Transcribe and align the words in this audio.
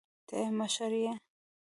ته 0.27 0.35
يې 0.41 0.47
مشر 0.59 0.91
يې. 1.03 1.13